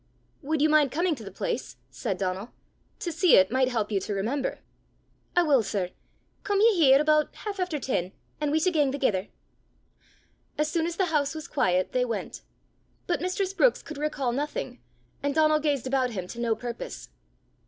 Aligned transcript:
"Would 0.41 0.63
you 0.63 0.67
mind 0.69 0.91
coming 0.91 1.13
to 1.13 1.23
the 1.23 1.29
place?" 1.29 1.77
said 1.91 2.17
Donal. 2.17 2.49
"To 3.01 3.11
see 3.11 3.35
it 3.37 3.51
might 3.51 3.67
help 3.67 3.91
you 3.91 3.99
to 3.99 4.15
remember." 4.15 4.57
"I 5.35 5.43
wull, 5.43 5.61
sir. 5.61 5.91
Come 6.43 6.59
ye 6.59 6.73
here 6.73 6.99
aboot 6.99 7.29
half 7.35 7.59
efter 7.59 7.77
ten, 7.77 8.11
an' 8.39 8.49
we 8.49 8.57
s' 8.57 8.67
gang 8.71 8.91
thegither." 8.91 9.27
As 10.57 10.71
soon 10.71 10.87
as 10.87 10.95
the 10.95 11.05
house 11.13 11.35
was 11.35 11.47
quiet, 11.47 11.91
they 11.91 12.03
went. 12.03 12.41
But 13.05 13.21
Mistress 13.21 13.53
Brookes 13.53 13.83
could 13.83 13.99
recall 13.99 14.31
nothing, 14.31 14.81
and 15.21 15.35
Donal 15.35 15.59
gazed 15.59 15.85
about 15.85 16.09
him 16.09 16.25
to 16.29 16.39
no 16.39 16.55
purpose. 16.55 17.09